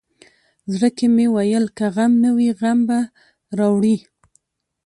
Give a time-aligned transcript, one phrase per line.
[0.73, 2.99] زړه کې مې ویل که غم نه وي غم به
[3.57, 3.97] راوړي.